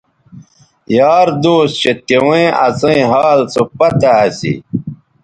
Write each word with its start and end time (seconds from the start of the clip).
یار 0.97 1.27
دوس 1.43 1.69
چہء 1.81 1.93
تیویں 2.05 2.47
اسئیں 2.65 3.03
حال 3.11 3.39
سو 3.53 3.61
پتہ 3.77 4.11
اسی 4.25 4.53